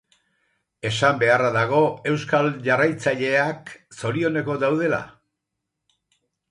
[0.89, 5.03] Esan beharra dago euskal jarraitzaileak zorioneko daudela.